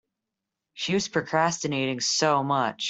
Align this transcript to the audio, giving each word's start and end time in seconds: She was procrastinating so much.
She 0.73 0.95
was 0.95 1.07
procrastinating 1.09 1.99
so 1.99 2.43
much. 2.43 2.79